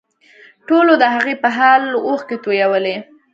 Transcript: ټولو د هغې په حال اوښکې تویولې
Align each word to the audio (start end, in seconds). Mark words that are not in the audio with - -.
ټولو 0.67 0.93
د 1.01 1.03
هغې 1.15 1.35
په 1.43 1.49
حال 1.57 1.83
اوښکې 2.07 2.37
تویولې 2.43 2.95